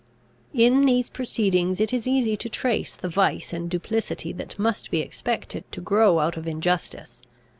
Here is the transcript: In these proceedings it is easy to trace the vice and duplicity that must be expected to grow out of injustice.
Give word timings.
In 0.55 0.85
these 0.87 1.11
proceedings 1.11 1.79
it 1.79 1.93
is 1.93 2.07
easy 2.07 2.35
to 2.35 2.49
trace 2.49 2.95
the 2.95 3.07
vice 3.07 3.53
and 3.53 3.69
duplicity 3.69 4.33
that 4.33 4.57
must 4.57 4.89
be 4.89 4.99
expected 4.99 5.63
to 5.73 5.79
grow 5.79 6.17
out 6.17 6.37
of 6.37 6.47
injustice. 6.47 7.21